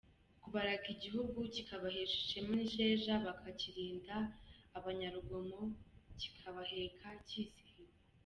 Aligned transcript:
Kubaraga 0.41 0.85
igihugu, 0.95 1.37
kibahesha 1.53 2.15
ishema 2.21 2.51
n’isheja, 2.55 3.13
bakakirinda 3.25 4.15
abanyarugomo, 4.77 5.59
kikabaheka 6.19 7.07
cyizihiwe. 7.27 7.93